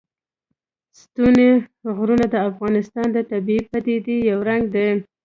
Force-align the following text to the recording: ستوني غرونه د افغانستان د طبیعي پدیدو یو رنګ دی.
ستوني 0.99 1.49
غرونه 1.95 2.25
د 2.33 2.35
افغانستان 2.49 3.07
د 3.11 3.17
طبیعي 3.31 3.63
پدیدو 3.71 4.15
یو 4.31 4.39
رنګ 4.49 4.63
دی. 4.75 4.89